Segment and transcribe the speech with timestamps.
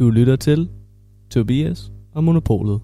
[0.00, 0.70] Du lytter til
[1.30, 2.80] Tobias og Monopolet.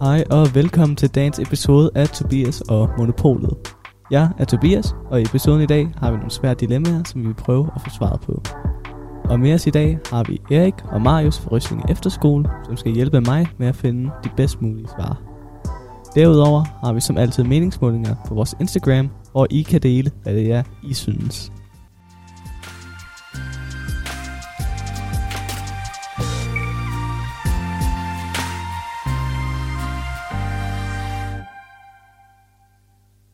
[0.00, 3.50] Hej og velkommen til dagens episode af Tobias og Monopolet.
[4.10, 7.26] Jeg er Tobias, og i episoden i dag har vi nogle svære dilemmaer, som vi
[7.26, 8.42] vil prøve at få svaret på.
[9.30, 12.92] Og med os i dag har vi Erik og Marius fra Ryslinge Efterskole, som skal
[12.92, 15.22] hjælpe mig med at finde de bedst mulige svar.
[16.14, 20.52] Derudover har vi som altid meningsmålinger på vores Instagram, hvor I kan dele, hvad det
[20.52, 21.52] er, I synes.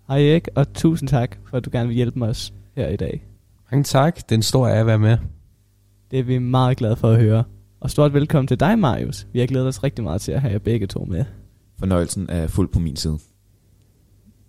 [0.09, 3.25] Hej Erik, og tusind tak for, at du gerne vil hjælpe os her i dag.
[3.71, 4.17] Mange tak.
[4.17, 5.19] Det er en stor ære at være med.
[6.17, 7.45] Det er vi meget glade for at høre.
[7.81, 9.27] Og stort velkommen til dig, Marius.
[9.33, 11.25] Vi har glædet os rigtig meget til at have jer begge to med.
[11.79, 13.19] Fornøjelsen er fuld på min side.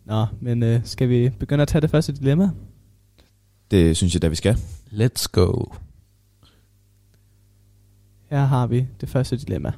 [0.06, 2.50] Nå, men øh, skal vi begynde at tage det første dilemma?
[3.72, 4.58] Det synes jeg da, vi skal.
[4.92, 5.64] Let's go.
[8.30, 9.72] Her har vi det første dilemma.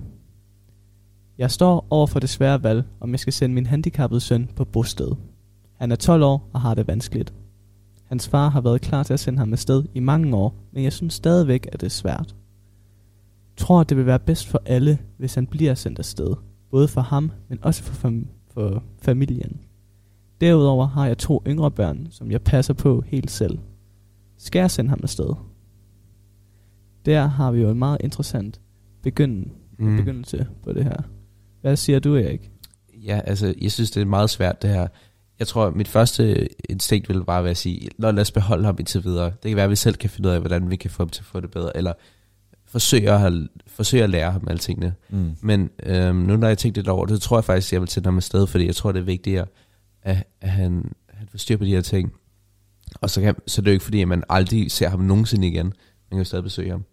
[1.37, 4.65] Jeg står over for det svære valg, om jeg skal sende min handicappede søn på
[4.65, 5.11] bosted.
[5.77, 7.33] Han er 12 år og har det vanskeligt.
[8.09, 10.93] Hans far har været klar til at sende ham afsted i mange år, men jeg
[10.93, 12.35] synes stadigvæk, at det er svært.
[13.57, 16.35] Tror, det vil være bedst for alle, hvis han bliver sendt afsted.
[16.71, 19.59] Både for ham, men også for, fam- for familien.
[20.41, 23.59] Derudover har jeg to yngre børn, som jeg passer på helt selv.
[24.37, 25.33] Skal jeg sende ham afsted?
[27.05, 28.61] Der har vi jo en meget interessant
[29.03, 29.49] begynde,
[29.81, 29.97] Mm.
[29.97, 30.97] begyndelse på det her.
[31.61, 32.51] Hvad siger du, Erik?
[33.05, 34.87] Ja, altså, jeg synes, det er meget svært, det her.
[35.39, 38.75] Jeg tror, mit første instinkt ville bare være at sige, Nå, lad os beholde ham
[38.79, 39.25] indtil videre.
[39.25, 41.09] Det kan være, at vi selv kan finde ud af, hvordan vi kan få ham
[41.09, 41.93] til at få det bedre, eller
[42.65, 44.93] forsøge at, have, forsøge at lære ham alle tingene.
[45.09, 45.31] Mm.
[45.41, 47.81] Men øhm, nu når jeg tænkt lidt over det, så tror jeg faktisk, at jeg
[47.81, 49.45] vil sende ham afsted, fordi jeg tror, det er vigtigere,
[50.03, 52.13] at, at han, han får styr på de her ting.
[53.01, 55.47] Og så, kan, så er det jo ikke fordi, at man aldrig ser ham nogensinde
[55.47, 55.65] igen.
[55.65, 55.73] Man
[56.11, 56.85] kan jo stadig besøge ham.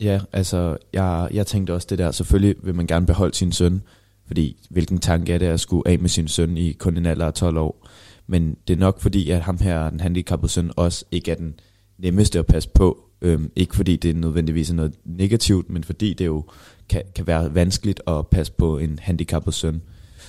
[0.00, 3.82] Ja, altså, jeg, jeg tænkte også det der, selvfølgelig vil man gerne beholde sin søn,
[4.28, 7.26] fordi hvilken tanke er det at skulle af med sin søn i kun en alder
[7.26, 7.88] af 12 år.
[8.26, 11.54] Men det er nok fordi, at ham her, den handicappede søn, også ikke er den
[11.98, 13.04] nemmeste at passe på.
[13.22, 16.44] Øhm, ikke fordi det nødvendigvis er noget negativt, men fordi det jo
[16.88, 19.82] kan, kan være vanskeligt at passe på en handicappet søn.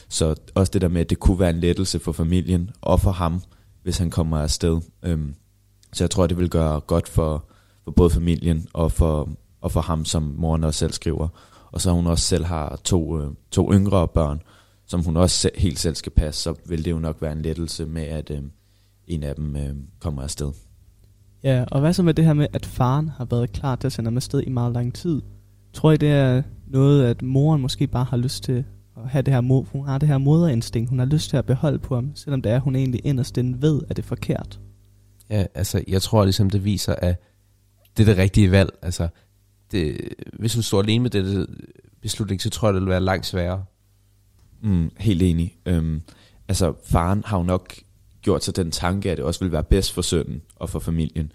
[0.10, 3.12] Så også det der med, at det kunne være en lettelse for familien og for
[3.12, 3.42] ham,
[3.84, 4.82] hvis han kommer afsted.
[5.04, 5.36] Øhm,
[5.94, 7.46] så jeg tror, det vil gøre godt for,
[7.84, 9.30] for både familien og for,
[9.62, 11.28] og for ham, som moren også selv skriver.
[11.72, 14.42] Og så hun også selv har to, øh, to yngre børn,
[14.86, 17.42] som hun også selv, helt selv skal passe, så vil det jo nok være en
[17.42, 18.42] lettelse med, at øh,
[19.08, 20.52] en af dem øh, kommer afsted.
[21.44, 23.94] Ja, og hvad så med det her med, at faren har været klar til at
[23.94, 25.22] sende ham afsted i meget lang tid?
[25.74, 28.64] Tror I, det er noget, at moren måske bare har lyst til
[28.98, 31.46] at have det her, mo- hun har det her moderinstinkt, hun har lyst til at
[31.46, 34.60] beholde på ham, selvom det er, hun egentlig inderst inde ved, at det er forkert?
[35.30, 37.24] Ja, altså, jeg tror ligesom, det viser, at
[37.98, 38.70] det er det rigtige valg.
[38.82, 39.08] Altså,
[39.72, 41.48] det, hvis hun står alene med det
[42.02, 43.64] beslutning, så tror jeg, det vil være langt sværere.
[44.62, 45.58] Mm, helt enig.
[45.66, 46.02] Øhm,
[46.48, 47.74] altså, faren har jo nok
[48.22, 51.32] gjort sig den tanke, at det også vil være bedst for sønnen og for familien.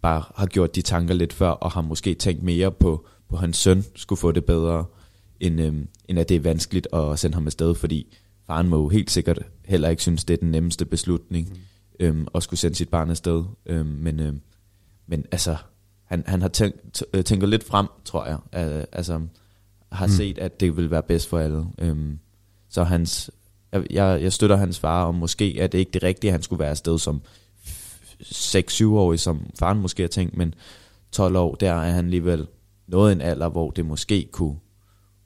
[0.00, 3.56] Bare har gjort de tanker lidt før, og har måske tænkt mere på, på hans
[3.56, 4.84] søn skulle få det bedre,
[5.40, 8.16] end, øhm, end at det er vanskeligt at sende ham afsted, fordi
[8.46, 11.56] faren må jo helt sikkert heller ikke synes, det er den nemmeste beslutning, mm.
[12.00, 13.44] øhm, at skulle sende sit barn afsted.
[13.66, 14.40] Øhm, men, øhm,
[15.06, 15.56] men altså,
[16.08, 18.36] han, han har tænkt, t- tænker lidt frem, tror jeg.
[18.76, 19.20] Uh, altså,
[19.92, 20.12] har Mm.
[20.12, 21.64] set, at det vil være bedst for alle.
[21.78, 22.18] Øhm,
[22.68, 23.30] så hans,
[23.72, 26.60] jeg, jeg, støtter hans far, og måske er det ikke det rigtige, at han skulle
[26.60, 27.22] være afsted som
[28.22, 30.54] 6-7-årig, som faren måske har tænkt, men
[31.12, 32.46] 12 år, der er han alligevel
[32.86, 34.56] nået en alder, hvor det måske kunne,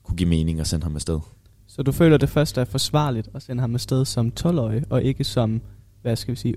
[0.03, 1.21] kunne give mening at sende ham afsted.
[1.67, 5.25] Så du føler det først er forsvarligt at sende ham afsted som 12-årig, og ikke
[5.25, 5.61] som,
[6.03, 6.55] hvad skal vi sige,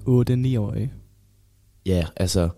[0.57, 0.91] 8-9-årig?
[1.85, 2.49] Ja, altså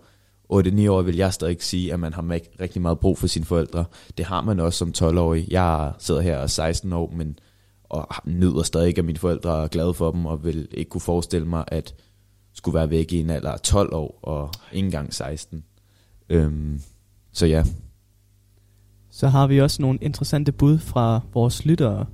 [0.52, 3.44] 8-9 år vil jeg stadig ikke sige, at man har rigtig meget brug for sine
[3.44, 3.84] forældre.
[4.18, 5.46] Det har man også som 12-årig.
[5.50, 7.38] Jeg sidder her og er 16 år, men
[7.84, 11.00] og nyder stadig ikke, at mine forældre er glade for dem, og vil ikke kunne
[11.00, 11.94] forestille mig, at
[12.54, 15.64] skulle være væk i en alder af 12 år, og ikke engang 16.
[16.28, 16.80] Øhm,
[17.32, 17.64] så ja,
[19.10, 22.06] Så har vi også nogle interessante bud fra vores lyttere.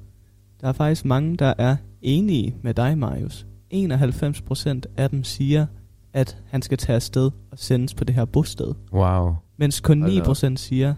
[0.60, 3.46] Der er faktisk mange, der er enige med dig, Marius.
[3.74, 5.66] 91% af dem siger,
[6.14, 8.74] at han skal tage afsted og sendes på det her bosted.
[8.92, 9.34] Wow.
[9.56, 10.52] Mens kun Hold da op.
[10.52, 10.94] 9% siger,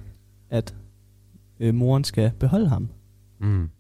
[0.51, 0.75] at
[1.61, 2.89] øh, moren skal beholde ham.
[3.39, 3.71] Mm.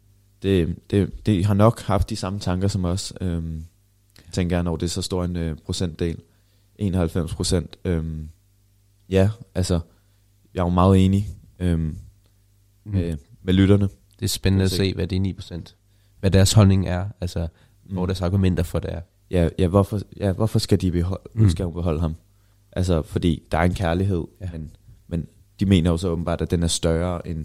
[0.42, 3.64] det, det, det har nok haft de samme tanker som os, øhm,
[4.32, 6.18] tænker jeg, når det er så stor en øh, procentdel.
[6.76, 7.76] 91 procent.
[7.84, 8.28] Øhm,
[9.08, 9.80] ja, altså,
[10.54, 11.28] jeg er jo meget enig.
[11.58, 11.96] Øhm,
[12.84, 12.92] Mm.
[12.92, 13.88] med, med lytterne.
[14.18, 15.74] Det er spændende at se, hvad det er 9%.
[16.20, 17.48] Hvad deres holdning er, altså
[17.84, 17.92] mm.
[17.92, 19.00] hvor deres argumenter for det er.
[19.30, 21.48] Ja, ja, hvorfor, ja, hvorfor skal de beholde, Mm.
[21.48, 22.14] skal hun beholde ham?
[22.72, 24.48] Altså, fordi der er en kærlighed, Ja.
[24.52, 24.70] men,
[25.08, 25.26] men
[25.60, 27.44] de mener jo så åbenbart, at den er større end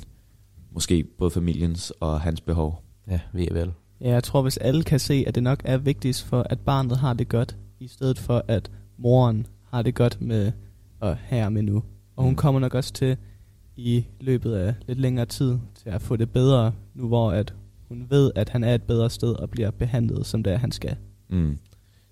[0.71, 2.83] måske både familiens og hans behov.
[3.07, 3.71] Ja, vi er vel.
[4.01, 6.97] Ja, jeg tror, hvis alle kan se, at det nok er vigtigst for, at barnet
[6.97, 10.51] har det godt, i stedet for, at moren har det godt med
[11.01, 11.83] at have med nu.
[12.15, 12.35] Og hun Mm.
[12.37, 13.17] kommer nok også til,
[13.75, 17.53] i løbet af lidt længere tid, til at få det bedre, nu hvor at
[17.87, 20.71] hun ved, at han er et bedre sted og bliver behandlet, som det er, han
[20.71, 20.95] skal.
[21.29, 21.57] Mm.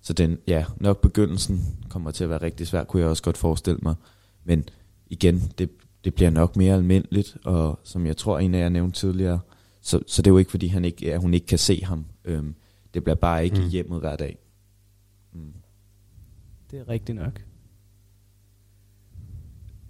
[0.02, 3.36] Så den, ja, nok begyndelsen kommer til at være rigtig svær, kunne jeg også godt
[3.36, 3.94] forestille mig.
[4.44, 4.64] Men
[5.06, 5.70] igen, det,
[6.04, 9.40] det bliver nok mere almindeligt, og som jeg tror, en af jer nævnte tidligere,
[9.80, 12.04] så, så det er jo ikke, fordi han ikke, at hun ikke kan se ham.
[12.24, 12.54] Øhm,
[12.94, 13.62] det bliver bare ikke Mm.
[13.62, 13.68] mm.
[13.70, 14.38] hjemmet hver dag.
[15.32, 15.52] Mm.
[16.70, 17.42] Det er rigtigt nok.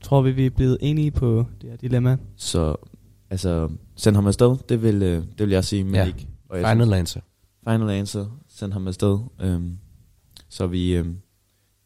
[0.02, 2.16] Tror vi, vi er blevet enige på det her dilemma?
[2.36, 2.76] Så
[3.30, 6.06] altså, send ham afsted, det vil, øh, det vil jeg sige, men Ja.
[6.06, 6.28] ikke.
[6.48, 7.20] Og jeg Final answer.
[7.68, 9.18] final answer, send ham afsted.
[9.40, 9.78] Øhm,
[10.50, 11.06] så vi, øh,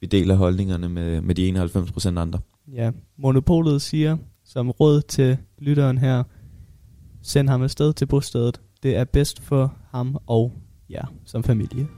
[0.01, 2.41] vi deler holdningerne med, med de 91% andre.
[2.73, 6.25] Ja, Monopolet siger som råd til lytteren her,
[7.23, 8.61] send ham afsted til bostedet.
[8.83, 10.53] Det er bedst for ham og
[10.91, 11.89] jer som familie.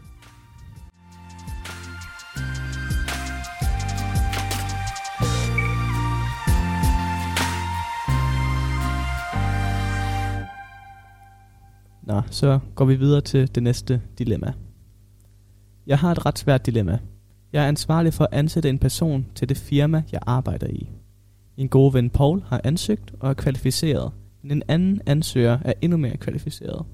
[12.02, 14.52] Nå, så går vi videre til det næste dilemma.
[15.87, 16.99] Jeg har et ret svært dilemma.
[17.53, 20.88] Jeg er ansvarlig for at ansætte en person til det firma, jeg arbejder i.
[21.56, 24.12] En god ven Paul har ansøgt og er kvalificeret,
[24.43, 26.87] men en anden ansøger er endnu mere kvalificeret.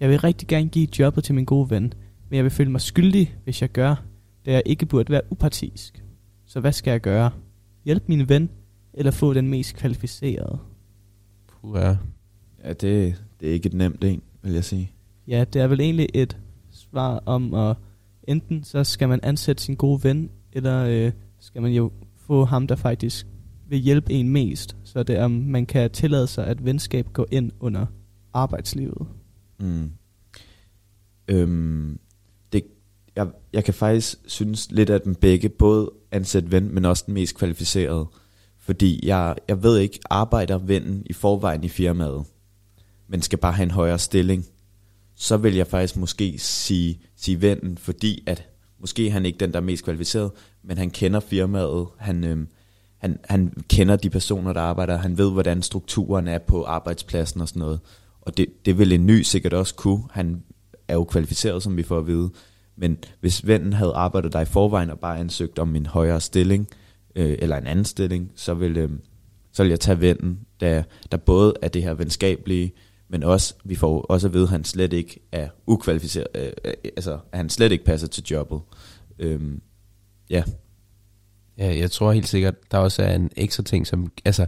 [0.00, 1.92] Jeg vil rigtig gerne give jobbet til min gode ven,
[2.28, 4.04] men jeg vil føle mig skyldig, hvis jeg gør,
[4.46, 6.04] da jeg ikke burde være upartisk.
[6.46, 7.30] Så hvad skal jeg gøre?
[7.84, 8.50] Hjælp min ven,
[8.94, 10.58] eller få den mest kvalificerede?
[11.46, 11.96] Puh, ja.
[12.64, 14.92] Ja, det, det er ikke et nemt en, vil jeg sige.
[15.28, 16.36] Ja, det er vel egentlig et
[16.70, 17.76] svar om at
[18.26, 22.66] enten så skal man ansætte sin gode ven, eller øh, skal man jo få ham,
[22.66, 23.26] der faktisk
[23.68, 24.76] vil hjælpe en mest.
[24.84, 27.86] Så det er, om man kan tillade sig, at venskab går ind under
[28.34, 29.06] arbejdslivet.
[29.60, 29.90] Mm.
[31.28, 31.98] Øhm,
[32.52, 32.62] det,
[33.16, 37.14] jeg, jeg kan faktisk synes lidt at dem begge, både ansæt ven, men også den
[37.14, 38.06] mest kvalificerede.
[38.58, 42.24] Fordi jeg, jeg ved ikke, arbejder vennen i forvejen i firmaet,
[43.08, 44.44] men skal bare have en højere stilling,
[45.16, 48.48] så vil jeg faktisk måske sige, sige vennen, fordi at
[48.80, 50.30] måske han ikke den, der er mest kvalificeret,
[50.62, 52.48] men han kender firmaet, han, øhm,
[52.98, 57.48] han, han kender de personer, der arbejder, han ved, hvordan strukturen er på arbejdspladsen og
[57.48, 57.80] sådan noget.
[58.20, 60.02] Og det, det vil en ny sikkert også kunne.
[60.10, 60.42] Han
[60.88, 62.30] er jo kvalificeret, som vi får at vide.
[62.76, 66.68] Men hvis vennen havde arbejdet der i forvejen og bare ansøgt om en højere stilling,
[67.16, 68.90] øh, eller en anden stilling, så vil, øh,
[69.52, 70.82] så vil jeg tage vennen, der,
[71.12, 72.72] der både er det her venskabelige,
[73.08, 76.72] men også, vi får også at vide, at han slet ikke er ukvalificeret, øh, øh,
[76.96, 78.60] altså at han slet ikke passer til jobbet.
[79.18, 79.60] Øhm,
[80.30, 80.42] ja,
[81.58, 84.46] Ja, jeg tror helt sikkert, der også er en ekstra ting, som, altså,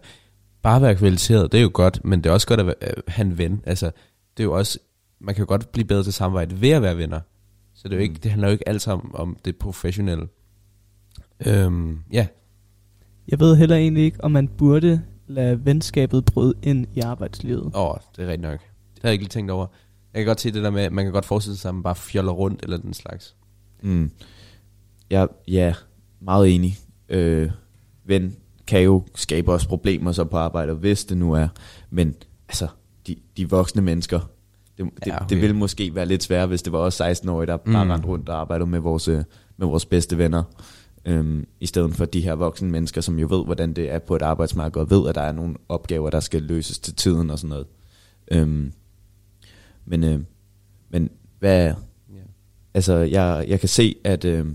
[0.63, 2.75] bare at være kvalificeret, det er jo godt, men det er også godt at være,
[2.83, 3.61] øh, have en ven.
[3.67, 3.87] Altså,
[4.37, 4.79] det er jo også,
[5.21, 7.21] man kan jo godt blive bedre til samarbejde ved at være venner.
[7.75, 8.21] Så det, er jo ikke, Mm.
[8.21, 10.29] det handler jo ikke alt sammen om det professionelle.
[11.47, 12.27] Øhm, ja,
[13.29, 17.73] Jeg ved heller egentlig ikke, om man burde lade venskabet bryde ind i arbejdslivet.
[17.75, 18.61] åh, det er rigtigt nok.
[18.95, 19.67] Det har jeg ikke lige tænkt over.
[20.15, 21.83] Jeg kan godt se det der med, at man kan godt forestille sig, at man
[21.83, 23.35] bare fjoller rundt, eller den slags.
[23.83, 24.11] Mm.
[25.11, 25.75] Ja, ja,
[26.21, 26.77] meget enig.
[27.09, 27.51] Øh,
[28.05, 28.37] ven
[28.67, 31.49] kan jo skabe også problemer så på arbejde, hvis det nu er.
[31.91, 32.15] Men
[32.49, 32.69] altså,
[33.07, 34.21] de, de voksne mennesker,
[34.79, 35.27] det, det, Ja, okay.
[35.29, 37.91] det ville måske være lidt sværere, hvis det var også 16-årige, der bare Mm.
[37.91, 39.25] rendte rundt og arbejdede med vores, øh,
[39.57, 40.43] med vores bedste venner.
[41.05, 44.17] Øhm, I stedet for de her voksne mennesker, som jo ved, hvordan det er på
[44.17, 47.39] et arbejdsmarked, og ved, at der er nogle opgaver, der skal løses til tiden og
[47.39, 47.67] sådan noget.
[48.31, 48.73] Øhm,
[49.85, 50.21] men, øh,
[50.91, 51.75] men hvad,
[52.15, 52.23] Ja.
[52.75, 54.47] Altså, jeg, jeg kan se, at, øh,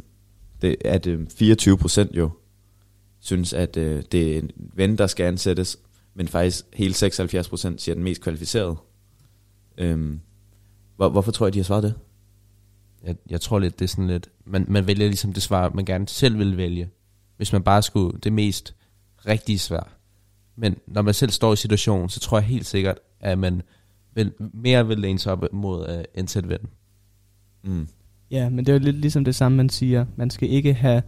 [0.61, 2.29] det, at øh, 24 procent jo
[3.19, 5.79] synes, at øh, det er en ven, der skal ansættes,
[6.13, 8.75] men faktisk hele 76 procent siger den mest kvalificerede.
[9.77, 10.19] Øhm,
[10.95, 11.93] hvor, hvorfor tror jeg, de har svaret det?
[13.03, 15.85] Jeg, jeg tror lidt, det er sådan lidt, man, man vælger ligesom det svar, man
[15.85, 16.89] gerne selv vil vælge.
[17.37, 18.75] Hvis man bare skulle det mest
[19.27, 19.93] rigtige svar.
[20.55, 23.61] Men når man selv står i situationen, så tror jeg helt sikkert, at man
[24.13, 26.59] vil, mere vil læne sig op mod uh, indsætte ven.
[27.63, 27.87] Mm.
[28.31, 30.05] Ja, men det er jo lidt ligesom det samme, man siger.
[30.15, 31.01] Man skal ikke have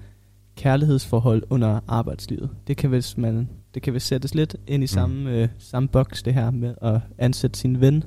[0.56, 2.50] kærlighedsforhold under arbejdslivet.
[2.68, 6.24] Det kan hvis man det kan vist sættes lidt ind i samme, øh, samme boks,
[6.24, 8.04] det her med at ansætte sin ven.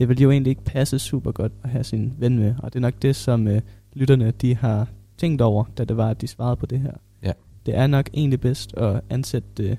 [0.00, 2.78] Det vil jo egentlig ikke passe super godt at have sin ven med, og det
[2.78, 4.88] er nok det, som øh, lytterne de har
[5.18, 6.92] tænkt over, da det var, at de svarede på det her.
[7.22, 7.32] Ja.
[7.66, 9.76] Det er nok egentlig bedst at ansætte øh,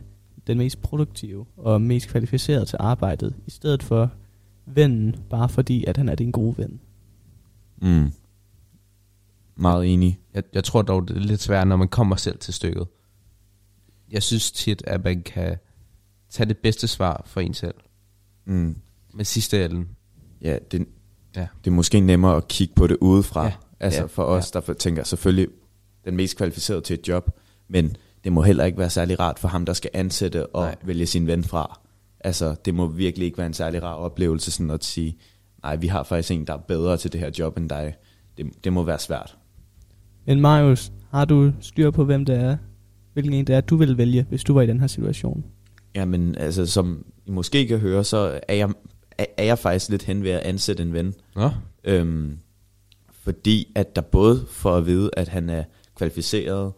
[0.48, 4.12] den mest produktive og mest kvalificerede til arbejdet, i stedet for
[4.66, 6.80] vennen, bare fordi, at han er din gode ven.
[7.82, 8.12] Mm.
[9.56, 10.20] Meget enig.
[10.34, 12.88] Jeg, jeg tror dog, det er lidt svært, når man kommer selv til stykket.
[14.12, 15.58] Jeg synes tit, at man kan
[16.30, 17.76] tage det bedste svar for en selv.
[18.46, 18.78] Mm.
[19.14, 19.90] Men sidste enden,
[20.42, 20.86] Ja, det,
[21.36, 21.48] Ja.
[21.66, 23.44] det er måske nemmere at kigge på det udefra.
[23.46, 23.52] Ja.
[23.80, 24.06] Altså Ja.
[24.06, 25.48] for os, der tænker selvfølgelig
[26.06, 27.30] den mest kvalificerede til et job,
[27.68, 30.76] men det må heller ikke være særlig rart for ham, der skal ansætte og Nej.
[30.84, 31.80] vælge sin ven fra.
[32.20, 35.18] Altså, det må virkelig ikke være en særlig rar oplevelse sådan at sige,
[35.64, 37.94] nej, vi har faktisk en, der er bedre til det her job end dig.
[38.38, 39.38] Det, det må være svært.
[40.26, 42.58] Men Marius, har du styr på, hvem det er,
[43.14, 45.46] hvilken en det er, du ville vælge, hvis du var i den her situation?
[45.96, 48.70] Jamen, altså, som I måske kan høre, så er jeg,
[49.38, 51.14] er, jeg faktisk lidt hen ved at ansætte en ven.
[51.36, 51.50] Nå,
[51.84, 52.40] Øhm,
[53.12, 55.64] fordi at der både får at vide, at han er
[55.96, 56.74] kvalificeret,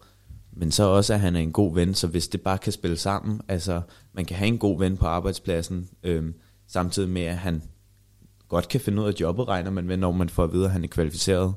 [0.52, 2.96] men så også, at han er en god ven, så hvis det bare kan spille
[2.96, 3.80] sammen, altså
[4.12, 6.34] man kan have en god ven på arbejdspladsen, øhm,
[6.66, 7.62] samtidig med, at han
[8.48, 10.70] godt kan finde ud af jobbet, regner man med, når man får at vide, at
[10.70, 11.54] han er kvalificeret.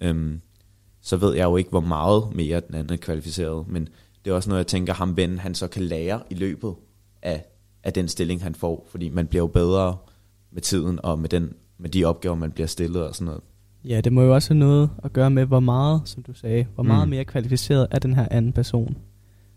[0.00, 0.40] Øhm,
[1.00, 3.88] så ved jeg jo ikke, hvor meget mere den anden er kvalificeret, men
[4.24, 6.74] det er også noget, jeg tænker, ham ven, han så kan lære i løbet
[7.22, 7.44] af,
[7.82, 9.96] af den stilling, han får, fordi man bliver jo bedre
[10.54, 13.40] med tiden og med, den, med de opgaver, man bliver stillet og sådan noget.
[13.84, 16.66] Ja, det må jo også have noget at gøre med, hvor meget, som du sagde,
[16.74, 17.10] hvor meget Mm.
[17.10, 18.96] mere kvalificeret er den her anden person.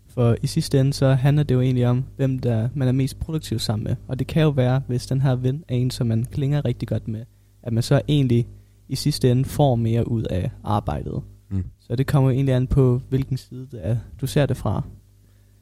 [0.08, 3.18] For i sidste ende, så handler det jo egentlig om, hvem der man er mest
[3.18, 3.96] produktiv sammen med.
[4.08, 6.88] Og det kan jo være, hvis den her ven er en, som man klinger rigtig
[6.88, 7.24] godt med,
[7.62, 8.48] at man så egentlig
[8.88, 11.22] i sidste ende får mere ud af arbejdet.
[11.50, 11.64] mm.
[11.78, 14.82] Så det kommer jo egentlig an på, hvilken side det er, du ser det fra.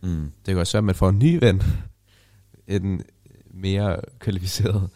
[0.03, 0.31] Mm.
[0.47, 1.63] det kan også være, at man får en ny ven.
[2.67, 3.01] En
[3.55, 4.91] mere kvalificeret.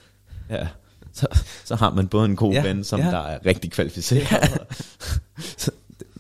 [0.51, 0.69] Ja.
[1.13, 1.27] Så,
[1.65, 3.07] så har man både en god Ja, ja, ven, som ja.
[3.07, 3.13] ja.
[3.13, 4.27] der er rigtig kvalificeret.
[5.59, 5.71] så,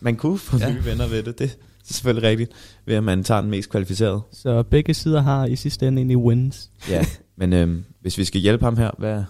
[0.00, 0.66] man kunne få Ja.
[0.68, 0.74] ja.
[0.74, 1.38] nye venner ved det.
[1.38, 1.50] Det
[1.90, 2.52] er selvfølgelig rigtigt,
[2.86, 4.20] ved at man tager den mest kvalificerede.
[4.32, 6.70] Så begge sider har i sidste ende egentlig wins.
[6.88, 7.06] Ja,
[7.36, 9.22] men øhm, hvis vi skal hjælpe ham her, hvad,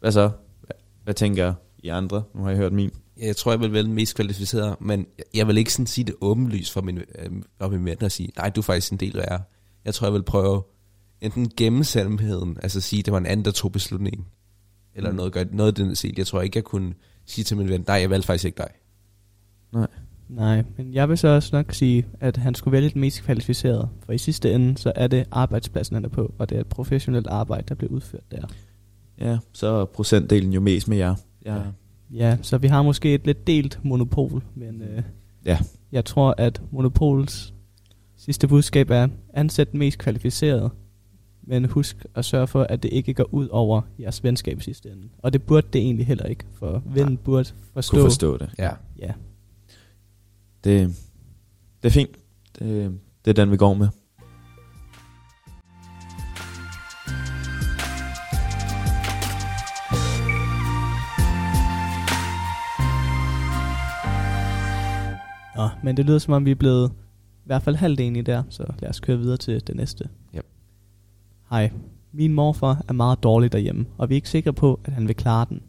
[0.00, 0.30] hvad så?
[0.60, 2.22] Hvad, hvad tænker I andre?
[2.34, 2.90] Nu har jeg hørt min.
[3.20, 6.14] Jeg tror, jeg vil vælge den mest kvalificerede, men jeg vil ikke sådan sige det
[6.20, 7.30] åbenlyst for min, øh,
[7.60, 9.40] for min ven og sige, nej, du er faktisk en del værre.
[9.84, 10.62] Jeg tror, jeg vil prøve
[11.20, 11.84] enten gemme
[12.62, 14.26] altså sige, at det var en anden, der tog beslutningen,
[14.94, 15.16] eller Mm.
[15.16, 16.14] noget, gør, noget af den stil.
[16.16, 16.94] Jeg tror ikke, jeg kunne
[17.26, 18.68] sige til min ven, nej, jeg valgte faktisk ikke dig.
[19.72, 19.86] Nej.
[20.28, 23.88] Nej, men jeg vil så også nok sige, at han skulle vælge den mest kvalificerede.
[24.06, 26.66] For i sidste ende, så er det arbejdspladsen, han er på, og det er et
[26.66, 28.46] professionelt arbejde, der bliver udført der.
[29.20, 31.14] Ja, så er procentdelen jo mest med jer.
[31.44, 31.60] Ja.
[32.10, 35.02] Ja, så vi har måske et lidt delt monopol, men øh,
[35.46, 35.58] Ja.
[35.92, 37.54] jeg tror, at monopols
[38.16, 40.70] sidste budskab er, ansæt den mest kvalificerede,
[41.42, 44.90] men husk at sørge for, at det ikke går ud over jeres venskab i sidste
[44.90, 45.08] ende.
[45.18, 47.96] Og det burde det egentlig heller ikke, for vennen burde forstå.
[47.96, 48.50] Kunne forstå det.
[48.58, 48.70] Ja.
[48.98, 49.12] Ja.
[50.64, 50.88] Det,
[51.82, 52.16] det er fint.
[52.58, 53.88] Det, det er den, vi går med.
[65.56, 66.92] Nå, men det lyder som om, vi er blevet
[67.44, 70.08] i hvert fald halvt enige der, så lad os køre videre til det næste.
[71.52, 71.70] Hej.
[72.12, 75.16] Min morfar er meget dårlig derhjemme, og vi er ikke sikre på, at han vil
[75.16, 75.62] klare den.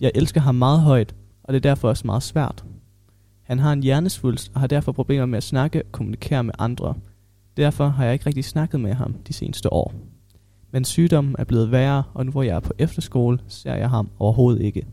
[0.00, 2.64] Jeg elsker ham meget højt, og det er derfor også meget svært.
[3.42, 6.94] Han har en hjernesvulst og har derfor problemer med at snakke og kommunikere med andre.
[7.56, 9.94] Derfor har jeg ikke rigtig snakket med ham de seneste år.
[10.70, 14.10] Men sygdommen er blevet værre, og nu hvor jeg er på efterskole, ser jeg ham
[14.18, 14.86] overhovedet ikke.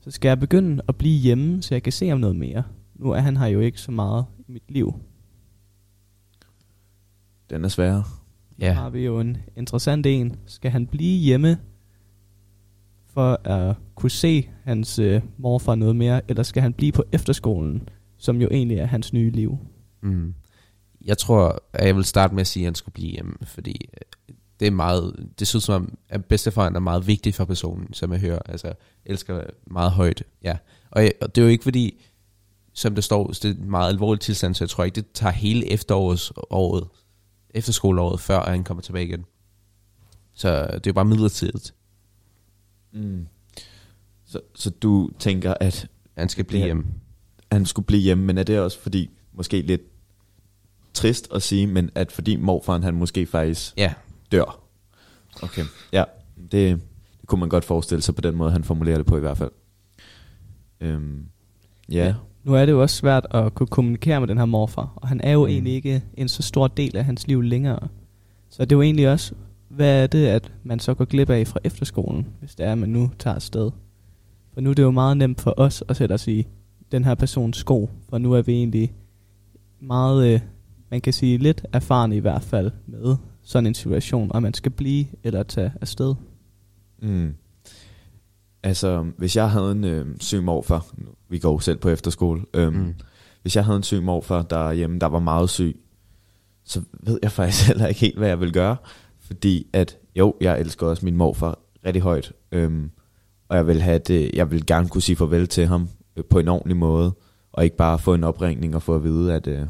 [0.00, 2.62] Så skal jeg begynde at blive hjemme, så jeg kan se ham noget mere.
[2.94, 4.94] Nu er han her jo ikke så meget i mit liv.
[7.50, 8.04] Den er sværere.
[8.60, 8.66] Ja.
[8.66, 8.72] Ja.
[8.72, 10.36] har vi jo en interessant en.
[10.46, 11.58] Skal han blive hjemme
[13.06, 17.88] for at kunne se hans øh, morfar noget mere, eller skal han blive på efterskolen,
[18.18, 19.58] som jo egentlig er hans nye liv?
[20.02, 20.34] Mm.
[21.04, 23.88] Jeg tror, at jeg vil starte med at sige, at han skulle blive hjemme, fordi
[23.94, 27.92] øh, det er meget, det synes som om, at bedstefaren er meget vigtig for personen,
[27.92, 28.72] som jeg hører, altså
[29.06, 30.56] elsker meget højt, ja.
[30.90, 32.04] Og, og det er jo ikke fordi,
[32.72, 35.32] som der står, det er en meget alvorlig tilstand, så jeg tror ikke, det tager
[35.32, 36.32] hele efteråret,
[37.54, 39.24] efterskoleåret, før han kommer tilbage igen.
[40.34, 41.74] Så det er jo bare midlertidigt,
[42.92, 43.26] Mm.
[44.26, 45.86] Så, så du tænker, at
[46.18, 46.84] han skal blive hjemme.
[47.52, 49.80] han skulle blive hjemme, men er det også fordi, måske lidt
[50.94, 53.94] trist at sige, men at fordi morfaren han måske faktisk Ja,
[54.32, 54.60] dør.
[55.42, 55.64] Okay.
[55.92, 56.04] Ja,
[56.36, 56.80] det, det
[57.26, 59.50] kunne man godt forestille sig på den måde, han formulerer det på i hvert fald.
[60.80, 61.26] Øhm,
[61.88, 62.04] ja.
[62.06, 62.14] Ja.
[62.44, 65.20] Nu er det jo også svært at kunne kommunikere med den her morfar, og han
[65.20, 65.50] er jo Mm.
[65.50, 67.88] egentlig ikke en så stor del af hans liv længere.
[68.50, 69.34] Så det er jo egentlig også,
[69.68, 72.78] hvad er det, at man så går glip af fra efterskolen, hvis det er, at
[72.78, 73.70] man nu tager afsted.
[74.54, 76.46] For nu er det jo meget nemt for os at sætte os i
[76.92, 78.94] den her persons sko, for nu er vi egentlig
[79.80, 80.40] meget, øh,
[80.90, 84.72] man kan sige lidt erfaren i hvert fald med sådan en situation, om man skal
[84.72, 86.14] blive eller tage afsted.
[87.02, 87.34] Mm.
[88.62, 90.86] Altså, hvis jeg havde en øh, syg morfar,
[91.34, 92.94] vi går selv på efterskole, øhm, mm.
[93.42, 95.80] hvis jeg havde en syg morfar derhjemme, der var meget syg,
[96.64, 98.76] så ved jeg faktisk heller ikke helt, hvad jeg vil gøre.
[99.20, 102.90] Fordi at, jo, jeg elsker også min morfar rigtig højt, øhm,
[103.48, 106.38] og jeg vil, have det, jeg vil gerne kunne sige farvel til ham øh, på
[106.38, 107.12] en ordentlig måde,
[107.52, 109.66] og ikke bare få en opringning og få at vide, at øh,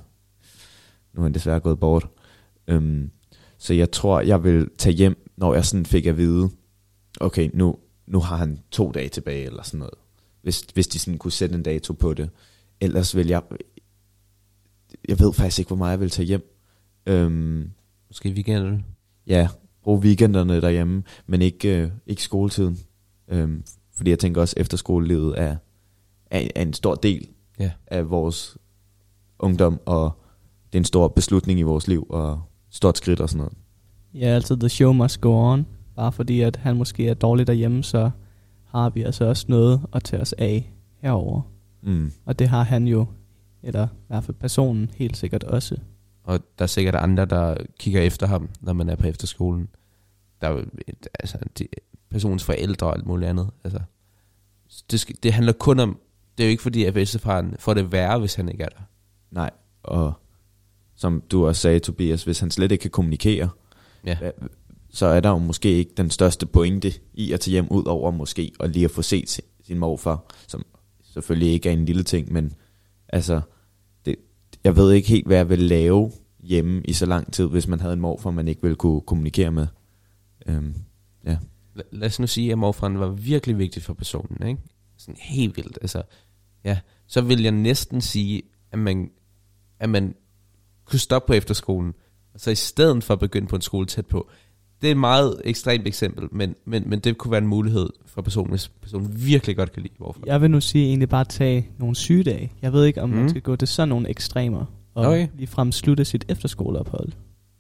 [1.15, 2.07] nu er han desværre gået bort.
[2.69, 3.11] Øhm,
[3.59, 6.51] så jeg tror, jeg vil tage hjem, når jeg sådan fik at vide,
[7.21, 10.04] okay, nu, nu har han to dage tilbage, eller sådan noget.
[10.45, 12.31] Hvis, hvis de sådan kunne sætte en dato på det.
[12.81, 13.43] Ellers vil jeg...
[15.09, 16.51] Jeg ved faktisk ikke, hvor meget jeg vil tage hjem.
[17.07, 17.71] Øhm,
[18.09, 18.85] Måske weekenden.
[19.27, 19.49] ja,
[19.83, 22.79] bruge weekenderne derhjemme, men ikke, øh, ikke skoletiden.
[23.29, 25.57] Øhm, fordi jeg tænker også, efter skolelivet er,
[26.31, 27.71] er, er en stor del Ja.
[27.87, 28.57] af vores
[29.39, 30.13] ungdom, og
[30.73, 33.53] det er en stor beslutning i vores liv, og stort skridt og sådan noget.
[34.15, 35.67] Ja, altså the show must go on.
[35.97, 38.11] Bare fordi, at han måske er dårlig derhjemme, så
[38.75, 41.43] har vi altså også noget at tage os af herover.
[41.83, 42.13] Mm.
[42.25, 43.07] Og det har han jo,
[43.63, 45.77] eller i hvert fald personen, helt sikkert også.
[46.25, 49.69] Og der er sikkert andre, der kigger efter ham, når man er på efterskolen.
[50.41, 50.65] Der er
[51.21, 51.67] altså, de,
[52.11, 53.51] personens forældre og alt muligt andet.
[53.65, 53.81] Altså,
[54.91, 55.99] det, skal, det handler kun om,
[56.39, 58.83] det er jo ikke fordi, at bedstefaren får det værre, hvis han ikke er der.
[59.31, 59.51] Nej,
[59.83, 60.13] og
[60.95, 63.49] som du også sagde, Tobias, hvis han slet ikke kan kommunikere,
[64.07, 64.19] Ja.
[64.95, 68.11] Så er der jo måske ikke den største pointe i at tage hjem ud over
[68.11, 70.67] måske og lige at få set sin, morfar, som
[71.03, 72.53] selvfølgelig ikke er en lille ting, men
[73.09, 73.41] altså,
[74.05, 74.17] det,
[74.65, 77.81] jeg ved ikke helt, hvad jeg vil lave hjemme i så lang tid, hvis man
[77.81, 79.67] havde en morfar, man ikke ville kunne kommunikere med.
[80.47, 80.75] Øhm,
[81.25, 81.39] ja.
[81.91, 84.61] Lad os nu sige, at morfaren var virkelig vigtig for personen, ikke?
[84.97, 86.03] Sådan helt vildt, altså.
[86.65, 89.11] Ja, så vil jeg næsten sige, at man,
[89.79, 90.15] at man
[90.85, 91.95] kunne stoppe på efterskolen,
[92.35, 94.31] og så i stedet for at begynde på en skole tæt på.
[94.83, 98.23] Det er et meget ekstremt eksempel, men, men, men det kunne være en mulighed for
[98.23, 100.21] personen, hvis personen virkelig godt kan lide morfar.
[100.27, 102.53] Jeg vil nu sige egentlig bare tage nogle sygedage.
[102.63, 103.15] Jeg ved ikke, om mm.
[103.15, 103.29] man Mm.
[103.29, 105.29] skal gå til sådan nogle ekstremer, og Okay.
[105.39, 107.09] ligefrem slutte sit efterskoleophold.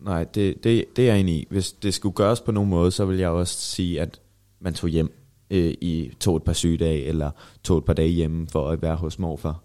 [0.00, 1.46] Nej, det, det, det er jeg enig i.
[1.50, 4.20] Hvis det skulle gøres på nogen måde, så vil jeg også sige, at
[4.60, 5.12] man tog hjem
[5.50, 7.30] øh, i tog et par sygedage, eller
[7.64, 9.62] tog et par dage hjemme for at være hos morfar.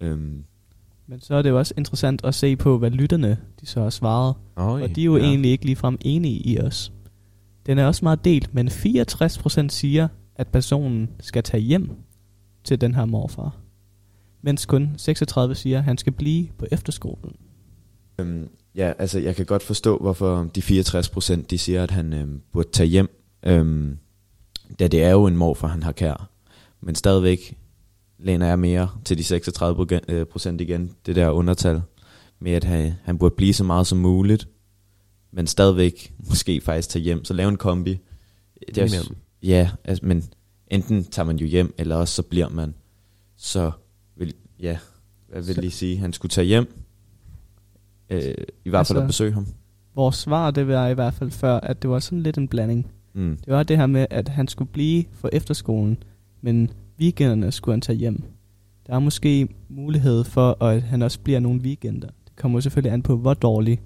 [0.00, 0.44] Øhm,
[1.10, 3.90] Men så er det jo også interessant at se på, hvad lytterne de så har
[3.90, 4.34] svaret.
[4.56, 5.22] Oj, Og de er jo ja.
[5.22, 6.92] egentlig ikke ligefrem enige i os.
[7.66, 11.90] Den er også meget delt, men 64% siger, at personen skal tage hjem
[12.64, 13.56] til den her morfar.
[14.42, 17.36] Mens kun 36 siger, at han skal blive på efterskolen.
[18.18, 22.12] øhm, ja, altså jeg kan godt forstå, hvorfor de 64 procent, de siger, at han
[22.12, 23.08] øhm, burde tage hjem.
[23.42, 23.98] Øhm,
[24.78, 26.30] da det er jo en morfar, han har kær.
[26.80, 27.58] Men stadigvæk
[28.22, 31.82] læner jeg mere til de 36 øh, procent igen, det der undertal,
[32.40, 34.48] med at han, han burde blive så meget som muligt,
[35.32, 37.90] men stadigvæk måske faktisk tage hjem, så lave en kombi.
[38.68, 39.16] Det er, Indimellem.
[39.42, 40.24] ja, altså, men
[40.66, 42.74] enten tager man jo hjem, eller også så bliver man.
[43.36, 43.70] Så
[44.16, 44.78] vil, ja,
[45.28, 45.96] hvad vil Så- lige sige?
[45.98, 46.72] Han skulle tage hjem,
[48.10, 49.46] øh, i hvert fald Altså- at besøge ham.
[49.94, 52.90] Vores svar, det var i hvert fald før, at det var sådan lidt en blanding.
[53.14, 53.36] Mm.
[53.44, 56.02] Det var det her med, at han skulle blive for efterskolen,
[56.40, 58.22] men weekenderne skulle han tage hjem.
[58.86, 62.08] Der er måske mulighed for, at han også bliver nogle weekender.
[62.24, 63.80] Det kommer selvfølgelig an på, hvor dårlig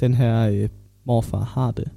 [0.00, 0.68] den her øh,
[1.04, 1.90] morfar har det.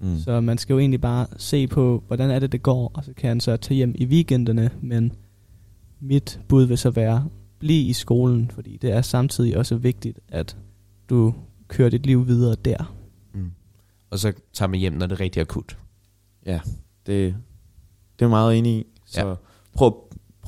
[0.00, 0.18] Mm.
[0.18, 3.12] Så man skal jo egentlig bare se på, hvordan er det, det går, og så
[3.12, 5.12] kan han så tage hjem i weekenderne, men
[6.00, 10.56] mit bud vil så være, bliv i skolen, fordi det er samtidig også vigtigt, at
[11.10, 11.34] du
[11.68, 12.94] kører dit liv videre der.
[13.34, 13.50] Mm.
[14.10, 15.78] Og så tager man hjem, når det er rigtig akut.
[16.46, 16.60] Ja,
[17.06, 17.36] det,
[18.18, 18.86] det er meget enig i.
[19.06, 19.28] Så Ja.
[19.28, 19.34] ja.
[19.74, 19.96] prøv,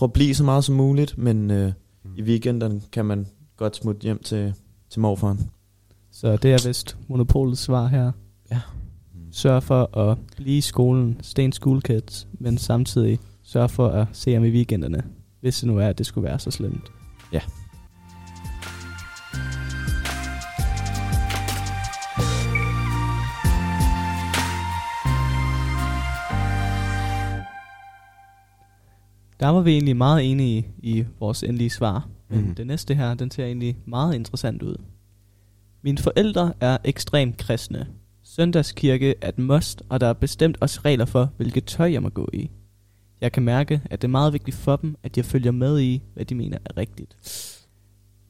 [0.00, 1.72] prøv at blive så meget som muligt, men øh,
[2.04, 2.10] Mm.
[2.16, 4.54] i weekenderne kan man godt smutte hjem til,
[4.90, 5.50] til morfaren.
[6.10, 8.12] Så det er vist monopolets svar her.
[8.50, 8.60] Ja.
[9.32, 14.06] Sørg for at blive i skolen, stay in school kids, men samtidig sørg for at
[14.12, 15.02] se ham i weekenderne,
[15.40, 16.92] hvis det nu er, at det skulle være så slemt.
[29.40, 32.08] Der var vi egentlig meget enige i vores endelige svar.
[32.28, 32.54] Men Mhm.
[32.54, 34.76] det næste her, den ser egentlig meget interessant ud.
[35.82, 37.86] Mine forældre er ekstremt kristne.
[38.22, 42.08] Søndagskirke er et must, og der er bestemt også regler for, hvilket tøj jeg må
[42.08, 42.50] gå i.
[43.20, 46.02] Jeg kan mærke, at det er meget vigtigt for dem, at jeg følger med i,
[46.14, 47.16] hvad de mener er rigtigt.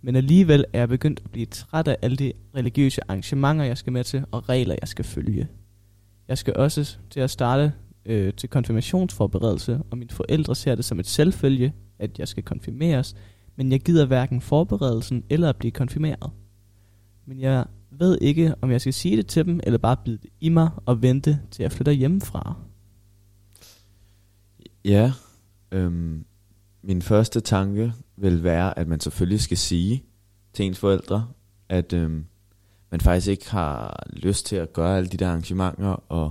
[0.02, 3.92] Men alligevel er jeg begyndt at blive træt af alle de religiøse arrangementer, jeg skal
[3.92, 5.48] med til, og regler, jeg skal følge.
[6.28, 7.72] Jeg skal også til at starte
[8.06, 13.14] øh, til konfirmationsforberedelse, og mine forældre ser det som et selvfølge, at jeg skal konfirmeres,
[13.56, 16.30] men jeg gider hverken forberedelsen eller at blive konfirmeret.
[17.26, 20.30] Men jeg ved ikke, om jeg skal sige det til dem, eller bare bide det
[20.40, 22.56] i mig og vente til jeg flytter hjemmefra.
[24.84, 25.12] Ja,
[25.72, 26.24] øhm,
[26.82, 30.04] min første tanke vil være, at man selvfølgelig skal sige
[30.52, 31.28] til ens forældre,
[31.68, 32.24] at øhm,
[32.90, 36.30] man faktisk ikke har lyst til at gøre alle de der arrangementer og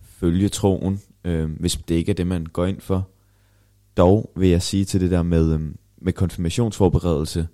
[0.00, 3.08] følge troen, øhm, hvis det ikke er det, man går ind for.
[3.96, 5.60] Dog vil jeg sige til det der med, øh,
[5.98, 7.48] med konfirmationsforberedelse,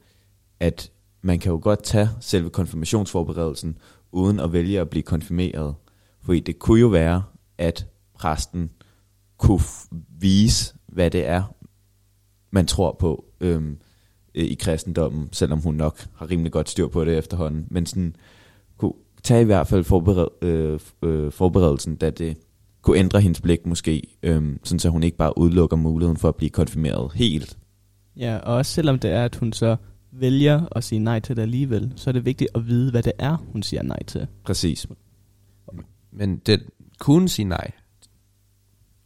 [0.61, 0.90] at
[1.22, 3.79] man kan jo godt tage selve konfirmationsforberedelsen,
[4.12, 5.74] uden at vælge at blive konfirmeret.
[6.22, 7.22] Fordi det kunne jo være,
[7.59, 8.70] at præsten
[9.38, 9.61] kunne
[10.20, 11.42] vise, hvad det er,
[12.50, 13.79] man tror på øhm,
[14.35, 17.66] i kristendommen, selvom hun nok har rimelig godt styr på det efterhånden.
[17.70, 18.16] Men sådan,
[18.76, 22.37] kunne tage i hvert fald forbered, øh, øh, forberedelsen, da det
[22.87, 26.37] kunne ændre hendes blik måske, øhm, sådan så hun ikke bare udelukker muligheden for at
[26.37, 27.59] blive konfirmeret helt.
[28.16, 29.77] Ja, og også selvom det er, at hun så
[30.12, 33.12] vælger at sige nej til det alligevel, så er det vigtigt at vide, hvad det
[33.18, 34.27] er, hun siger nej til.
[34.44, 34.87] Præcis.
[36.12, 36.62] Men det
[36.99, 37.70] kunne sige nej.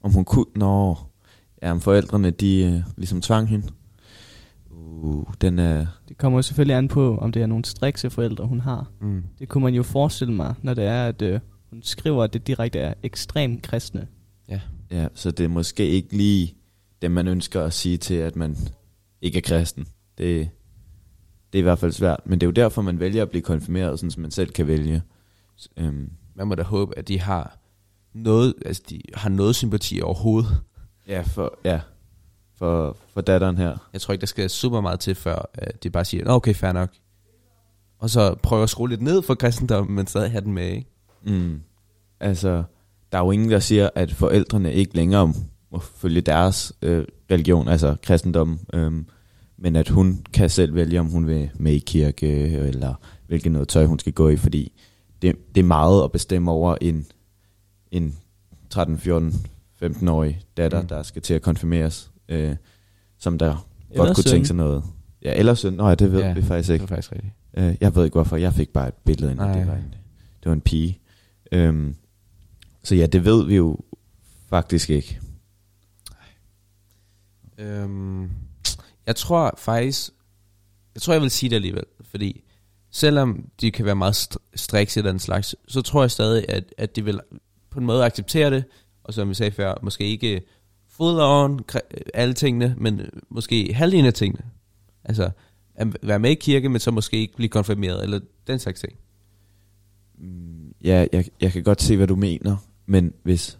[0.02, 0.46] Om hun kunne...
[0.56, 0.96] Nå,
[1.62, 3.66] ja, om forældrene, de øh, ligesom tvang hende.
[4.70, 5.86] Uh, den er...
[6.08, 8.90] Det kommer jo selvfølgelig an på, om det er nogle strikse forældre, hun har.
[9.00, 9.24] Mm.
[9.38, 11.40] Det kunne man jo forestille mig, når det er, at øh,
[11.70, 14.08] hun skriver, at det direkte er ekstremt kristne.
[14.90, 16.54] Ja, så det er måske ikke lige
[17.02, 18.56] det, man ønsker at sige til, at man
[19.22, 19.86] ikke er kristen.
[20.18, 20.50] Det,
[21.52, 22.20] det er i hvert fald svært.
[22.24, 24.66] Men det er jo derfor, man vælger at blive konfirmeret, sådan som man selv kan
[24.66, 25.02] vælge.
[25.60, 27.58] S- Øhm, Man må da håbe, at de har
[28.14, 30.60] noget, altså de har noget sympati overhovedet.
[31.08, 31.80] ja, for, ja,
[32.54, 33.88] for, for datteren her.
[33.92, 36.54] Jeg tror ikke, der skal super meget til, før at de bare siger, "Nå, okay,
[36.54, 36.90] fair nok.
[37.98, 40.90] Og så prøver at skrue lidt ned for kristendommen, men stadig have den med, ikke?
[41.26, 41.60] Mm.
[42.20, 42.62] Altså,
[43.12, 45.32] der er jo ingen, der siger, at forældrene ikke længere
[45.72, 49.06] må følge deres øh, religion, altså kristendommen, øhm,
[49.58, 52.94] men at hun kan selv vælge, om hun vil med i kirke, eller
[53.26, 54.72] hvilket noget tøj hun skal gå i, fordi
[55.22, 57.06] det, det er meget at bestemme over en,
[57.90, 58.14] en
[58.70, 59.34] 13, 14,
[59.82, 60.88] 15-årig datter, Mm.
[60.88, 62.56] der skal til at konfirmeres, øh,
[63.18, 64.30] som der Eller godt kunne søn.
[64.30, 64.84] tænke sig noget.
[65.22, 65.72] Ja, eller søn.
[65.72, 66.82] Nå ja, det ved Ja, vi faktisk Det ikke.
[66.82, 67.32] er faktisk rigtigt.
[67.56, 69.94] Øh, jeg ved ikke hvorfor, jeg fik bare et billede ind, det var en,
[70.42, 70.99] det var en pige.
[71.52, 71.96] Øhm,
[72.82, 73.78] så ja, det ved vi jo
[74.48, 75.20] faktisk ikke.
[77.58, 78.30] Øhm,
[79.06, 80.10] jeg tror faktisk,
[80.94, 82.44] jeg tror jeg vil sige det alligevel, fordi
[82.90, 86.74] selvom de kan være meget st- striks i den slags, så tror jeg stadig, at,
[86.78, 87.20] at de vil
[87.70, 88.64] på en måde acceptere det,
[89.04, 90.42] og som vi sagde før, måske ikke
[90.88, 91.60] full on
[92.14, 94.42] alle tingene, men måske halvdelen af tingene.
[95.04, 95.30] Altså,
[95.74, 98.92] at være med i kirke, men så måske ikke blive konfirmeret, eller den slags ting.
[100.18, 103.58] Mm, Ja, jeg, jeg kan godt se, hvad du mener, men hvis,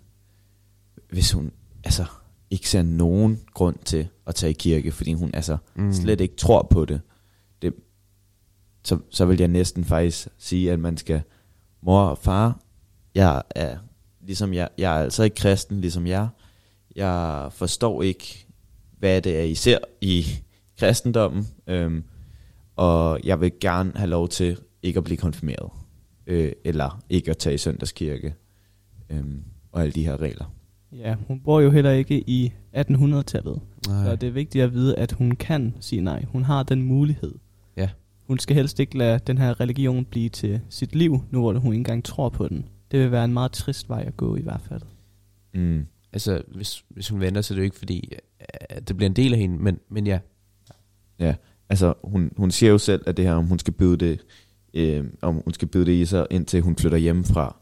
[1.11, 1.53] hvis hun
[1.85, 2.05] altså
[2.51, 5.93] ikke ser nogen grund til at tage i kirke, fordi hun altså Mm.
[5.93, 7.01] slet ikke tror på det,
[7.63, 7.75] det
[8.85, 11.23] så, så vil jeg næsten faktisk sige, at man skal,
[11.83, 12.61] mor og far,
[13.15, 13.77] jeg er
[14.21, 16.29] ligesom jeg, jeg er altså ikke kristen ligesom jer.
[16.97, 18.47] Jeg forstår ikke,
[18.99, 20.27] hvad det er, I ser i
[20.79, 22.05] kristendommen, øhm,
[22.77, 25.71] og jeg vil gerne have lov til ikke at blive konfirmeret,
[26.31, 28.35] øh, eller ikke at tage i søndagskirke,
[29.11, 30.55] øhm, og alle de her regler.
[30.93, 33.61] Ja, hun bor jo heller ikke i 1800-tallet.
[33.87, 34.05] Nej.
[34.05, 36.25] Så det er vigtigt at vide, at hun kan sige nej.
[36.25, 37.35] Hun har den mulighed.
[37.77, 37.89] Ja.
[38.27, 41.73] Hun skal helst ikke lade den her religion blive til sit liv, nu hvor hun
[41.73, 42.69] ikke engang tror på den.
[42.91, 44.83] Det vil være en meget trist vej at gå i hvert fald.
[45.55, 45.87] Mm.
[46.13, 48.13] Altså, hvis, hvis hun venter, så er det jo ikke fordi,
[48.61, 50.19] at det bliver en del af hende, men, men ja.
[51.71, 54.21] Altså, hun, hun siger jo selv, at det her, om hun skal byde det,
[54.75, 57.57] øh, om hun skal byde det i sig, indtil hun flytter hjemmefra.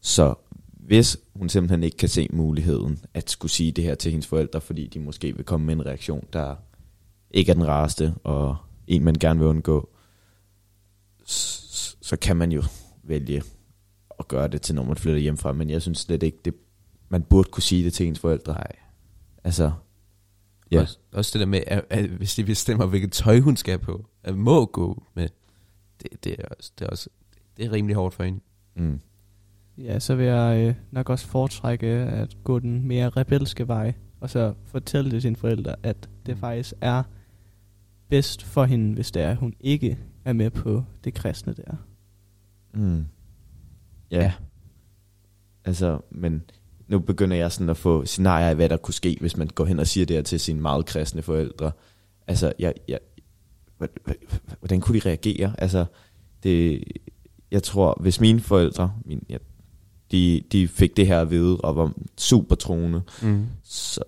[0.00, 0.34] Så
[0.72, 4.60] hvis hun simpelthen ikke kan se muligheden at skulle sige det her til hendes forældre,
[4.60, 6.54] fordi de måske vil komme med en reaktion, der
[7.30, 9.88] ikke er den rareste, og en, man gerne vil undgå,
[11.26, 12.62] så kan man jo
[13.02, 13.42] vælge
[14.18, 15.52] at gøre det til, når man flytter hjemmefra.
[15.52, 16.54] Men jeg synes slet ikke, det,
[17.08, 18.52] man burde kunne sige det til ens forældre.
[18.52, 18.72] Nej.
[19.44, 19.72] Altså.
[20.70, 20.80] Ja.
[20.80, 24.06] Også, også det der med, at, at hvis de bestemmer, hvilket tøj hun skal på,
[24.22, 25.28] at må gå med,
[26.02, 27.08] det, det, er også, det, er også,
[27.56, 28.40] det er rimelig hårdt for hende.
[28.76, 29.00] mm,
[29.78, 34.30] Ja, så vil jeg øh, nok også foretrække at gå den mere rebelske vej, og
[34.30, 36.40] så fortælle det til sine forældre, at det Mm.
[36.40, 37.02] faktisk er
[38.08, 41.76] bedst for hende, hvis det er, at hun ikke er med på det kristne der.
[42.74, 43.04] mm.
[44.10, 44.18] Ja.
[44.22, 44.32] Ja.
[45.64, 46.42] Altså, men
[46.88, 49.64] nu begynder jeg sådan at få scenarier af, hvad der kunne ske, hvis man går
[49.64, 51.72] hen og siger det her til sine meget kristne forældre.
[52.26, 52.98] Altså, jeg, jeg,
[54.58, 55.54] hvordan kunne de reagere?
[55.60, 55.84] Altså,
[56.42, 56.82] det,
[57.50, 59.36] jeg tror, hvis mine forældre, min, ja,
[60.10, 63.46] de, de fik det her at vide, og var super troende, Mm.
[63.62, 64.00] så,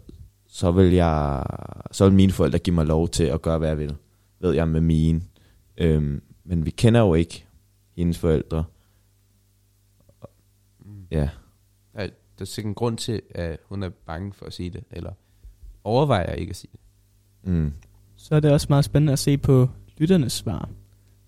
[0.46, 1.44] så vil jeg,
[1.92, 3.96] så vil mine forældre give mig lov til at gøre, hvad jeg vil.
[4.40, 5.22] Ved jeg med mine.
[5.76, 7.46] Øhm, men vi kender jo ikke
[7.96, 8.64] hendes forældre.
[10.80, 11.06] Mm.
[11.10, 11.28] Ja,
[11.94, 14.84] Der, der er sikkert en grund til, at hun er bange for at sige det,
[14.90, 15.12] eller
[15.84, 16.80] overvejer ikke at sige det.
[17.52, 17.72] mm.
[18.28, 20.68] Så er det også meget spændende at se på lytternes svar.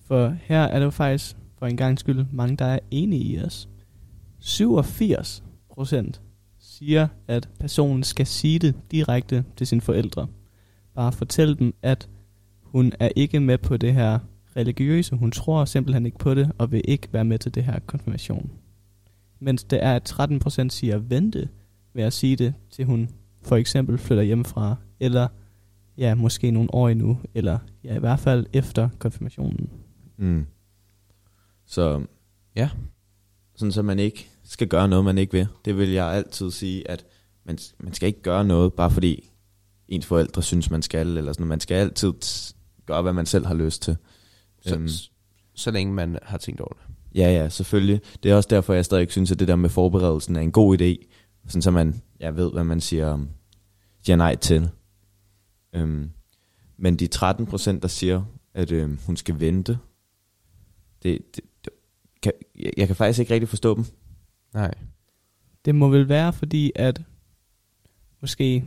[0.06, 3.42] For her er der jo faktisk for en gang skyld mange, der er enige i
[3.42, 3.68] os.
[4.38, 6.20] 87 procent
[6.58, 10.26] siger, at personen skal sige det direkte til sine forældre.
[10.94, 12.08] Bare fortæl dem, at
[12.62, 14.18] hun er ikke med på det her
[14.56, 15.16] religiøse.
[15.16, 18.50] Hun tror simpelthen ikke på det, og vil ikke være med til det her konfirmation.
[19.38, 21.48] Mens det er, at 13% siger vente
[21.94, 23.08] ved at sige det, til hun
[23.42, 25.28] for eksempel flytter hjemmefra, eller
[26.00, 29.70] ja, måske nogle år endnu, eller ja, i hvert fald efter konfirmationen.
[30.18, 30.46] Mm.
[31.66, 32.02] Så
[32.56, 32.70] Ja.
[33.56, 35.46] sådan så man ikke skal gøre noget, man ikke vil.
[35.64, 37.04] Det vil jeg altid sige, at
[37.46, 39.30] man, man skal ikke gøre noget, bare fordi
[39.88, 41.46] ens forældre synes, man skal, eller sådan.
[41.46, 42.12] Man skal altid
[42.86, 43.96] gøre, hvad man selv har lyst til.
[44.60, 44.88] Så, Øhm.
[44.88, 45.10] så,
[45.54, 46.82] så længe man har tænkt over det.
[47.14, 48.00] Ja, ja, selvfølgelig.
[48.22, 50.80] Det er også derfor, jeg stadig synes, at det der med forberedelsen er en god
[50.80, 51.06] idé.
[51.46, 53.18] Sådan så man ja, ved, hvad man siger,
[54.02, 54.68] siger nej til.
[55.72, 56.10] Øhm,
[56.76, 59.78] men de 13 procent, der siger, at øhm, hun skal vente,
[61.02, 61.72] det, det, det
[62.22, 63.84] kan, jeg, jeg kan faktisk ikke rigtig forstå dem.
[64.54, 64.74] Nej.
[65.64, 67.02] Det må vel være fordi, at
[68.20, 68.64] måske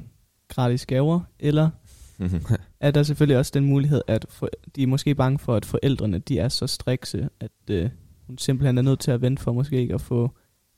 [0.47, 1.69] gratis gaver, eller
[2.79, 6.19] er der selvfølgelig også den mulighed, at for, de er måske bange for, at forældrene
[6.19, 7.89] de er så strikse, at øh,
[8.27, 10.31] hun simpelthen er nødt til at vente for måske ikke at få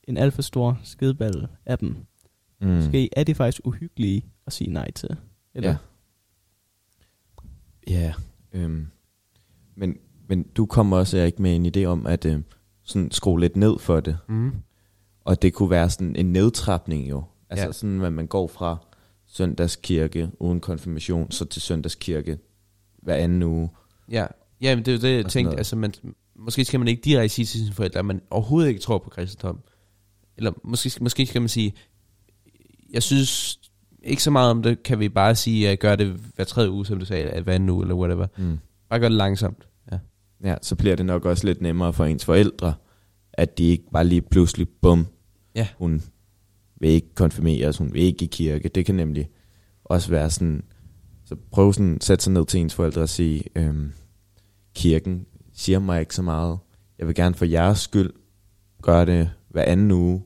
[0.03, 1.95] en alt for stor skideball af dem.
[2.61, 2.67] mm.
[2.67, 5.09] Måske er de faktisk uhyggelige at sige nej til.
[5.53, 5.69] Eller?
[5.69, 5.75] Ja.
[7.89, 8.13] Ja,
[8.53, 8.87] øhm,
[9.75, 12.43] men, men du kommer også ikke med en idé om, at øhm,
[12.83, 14.17] sådan skrue lidt ned for det.
[14.27, 14.51] Mm.
[15.25, 17.23] Og det kunne være sådan en nedtrapning jo.
[17.49, 17.71] Altså Ja.
[17.71, 18.77] sådan, at man går fra
[19.27, 22.37] søndagskirke uden konfirmation, så til søndagskirke
[23.03, 23.69] hver anden uge.
[24.11, 24.25] Ja,
[24.61, 25.57] ja men det er jo det, jeg tænkte.
[25.57, 25.93] Altså, man,
[26.35, 29.09] måske skal man ikke direkte sige til sine forældre, at man overhovedet ikke tror på
[29.09, 29.59] kristendom.
[30.37, 31.73] Eller måske, måske skal man sige,
[32.93, 33.59] jeg synes
[34.05, 36.85] ikke så meget om det, kan vi bare sige, at gøre det hver tredje uge,
[36.85, 38.27] som du sagde, at hver anden uge, eller whatever.
[38.37, 38.57] Mm.
[38.89, 39.67] Bare gør det langsomt.
[39.91, 39.97] Ja.
[40.43, 42.73] Ja, så bliver det nok også lidt nemmere for ens forældre,
[43.33, 45.07] at de ikke bare lige pludselig, bum,
[45.55, 45.67] Ja.
[45.77, 46.01] hun
[46.79, 48.69] vil ikke konfirmeres, hun vil ikke i kirke.
[48.69, 49.29] Det kan nemlig
[49.83, 50.63] også være sådan,
[51.25, 53.91] så prøv sådan sætte sig ned til ens forældre og sige, øhm,
[54.75, 56.57] kirken siger mig ikke så meget.
[56.99, 58.09] Jeg vil gerne for jeres skyld
[58.81, 60.23] gøre det hver anden uge,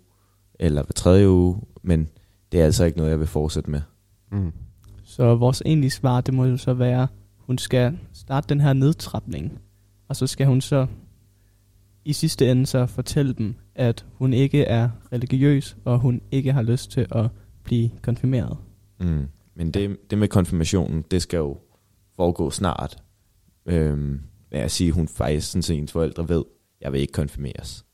[0.60, 2.10] eller hver tredje uge, men
[2.52, 3.82] det er altså ikke noget, jeg vil fortsætte med.
[4.32, 4.52] Mm.
[5.04, 7.08] Så vores egentlige svar, det må jo så være,
[7.38, 9.60] hun skal starte den her nedtrapning,
[10.08, 10.88] og så skal hun så
[12.06, 16.62] i sidste ende så fortælle dem, at hun ikke er religiøs, og hun ikke har
[16.62, 17.30] lyst til at
[17.64, 18.58] blive konfirmeret.
[19.00, 19.28] Mm.
[19.56, 21.58] Men det, det med konfirmationen, det skal jo
[22.16, 23.04] foregå snart.
[23.66, 26.44] Øhm, med at sige, at hun faktisk sådan set ens forældre ved,
[26.82, 27.86] jeg vil ikke konfirmeres.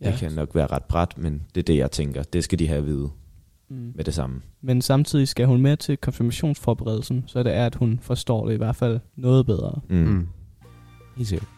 [0.00, 0.10] Ja.
[0.10, 2.22] Det kan nok være ret bræt, men det er det, jeg tænker.
[2.22, 3.10] Det skal de have at vide
[3.72, 3.92] Mm.
[3.94, 4.40] med det samme.
[4.60, 8.56] Men samtidig skal hun med til konfirmationsforberedelsen, så det er, at hun forstår det i
[8.56, 9.80] hvert fald noget bedre.
[9.88, 9.96] Mm.
[9.96, 10.28] Mm.
[11.16, 11.48] Helt sikkert.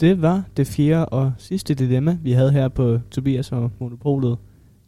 [0.00, 4.38] Det var det fjerde og sidste dilemma, vi havde her på Tobias og Monopolet.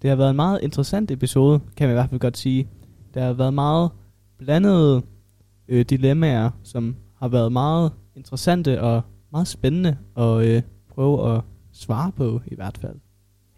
[0.02, 2.68] Det har været en meget interessant episode, kan man i hvert fald godt sige.
[3.14, 3.90] Der har været meget
[4.44, 5.02] blandede
[5.68, 9.02] øh, dilemmaer, som har været meget interessante og
[9.32, 12.96] meget spændende at øh, prøve at svare på i hvert fald.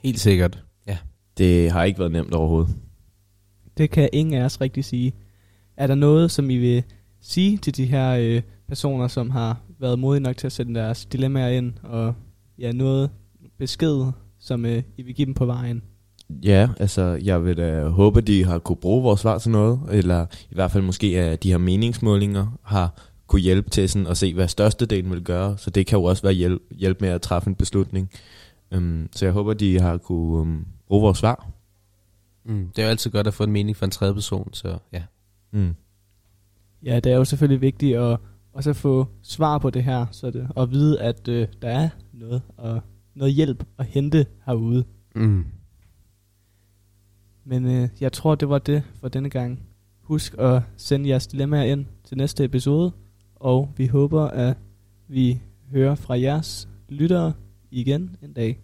[0.02, 0.64] Helt sikkert.
[0.86, 0.98] Ja.
[1.38, 2.76] Det har ikke været nemt overhovedet.
[3.76, 5.12] Det kan ingen af os rigtig sige.
[5.76, 6.84] Er der noget, som I vil
[7.20, 11.06] sige til de her øh, personer, som har været modige nok til at sætte deres
[11.06, 12.14] dilemmaer ind, og
[12.58, 13.10] ja, noget
[13.58, 15.82] besked, som øh, I vil give dem på vejen?
[16.30, 20.26] Ja, altså jeg vil da håbe, de har kunne bruge vores svar til noget, eller
[20.50, 22.94] i hvert fald måske, at de her meningsmålinger har
[23.26, 26.22] kunne hjælpe til sådan at se, hvad størstedelen vil gøre, så det kan jo også
[26.22, 28.10] være hjælp, hjælp med at træffe en beslutning.
[28.76, 31.48] Um, så jeg håber, de har kunne um, bruge vores svar.
[32.44, 32.68] Mm.
[32.76, 35.02] Det er jo altid godt at få en mening fra en tredje person, så ja.
[35.52, 35.74] Mm.
[36.84, 38.18] Ja, det er jo selvfølgelig vigtigt at
[38.52, 42.42] også få svar på det her, så det, og vide, at øh, der er noget,
[42.56, 42.80] og
[43.14, 44.84] noget hjælp at hente herude.
[45.14, 45.44] Mm.
[47.44, 49.62] Men øh, jeg tror, det var det for denne gang.
[50.00, 52.92] Husk at sende jeres dilemmaer ind til næste episode,
[53.34, 54.56] og vi håber, at
[55.08, 57.32] vi hører fra jeres lyttere
[57.70, 58.60] igen en dag.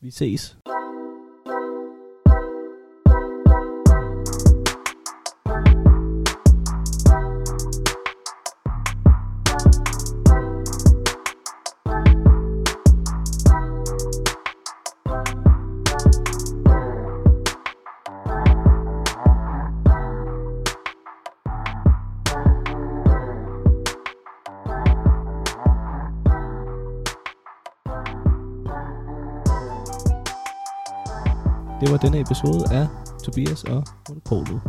[0.00, 0.56] Vi ses.
[32.02, 32.86] Denne episode af
[33.24, 34.60] Tobias og Monopolet.